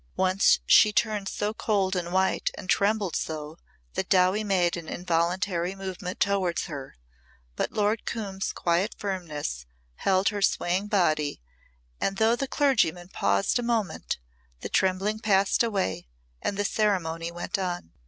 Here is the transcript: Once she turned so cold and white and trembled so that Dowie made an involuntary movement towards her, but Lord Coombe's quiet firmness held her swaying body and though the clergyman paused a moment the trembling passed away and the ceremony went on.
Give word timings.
Once 0.15 0.59
she 0.65 0.91
turned 0.91 1.27
so 1.29 1.53
cold 1.53 1.95
and 1.95 2.11
white 2.11 2.49
and 2.57 2.71
trembled 2.71 3.15
so 3.15 3.55
that 3.93 4.09
Dowie 4.09 4.43
made 4.43 4.75
an 4.75 4.87
involuntary 4.89 5.75
movement 5.75 6.19
towards 6.19 6.65
her, 6.65 6.95
but 7.55 7.71
Lord 7.71 8.05
Coombe's 8.07 8.51
quiet 8.51 8.95
firmness 8.97 9.67
held 9.97 10.29
her 10.29 10.41
swaying 10.41 10.87
body 10.87 11.39
and 11.99 12.17
though 12.17 12.35
the 12.35 12.47
clergyman 12.47 13.09
paused 13.09 13.59
a 13.59 13.61
moment 13.61 14.17
the 14.61 14.69
trembling 14.69 15.19
passed 15.19 15.61
away 15.61 16.07
and 16.41 16.57
the 16.57 16.65
ceremony 16.65 17.29
went 17.31 17.59
on. 17.59 17.91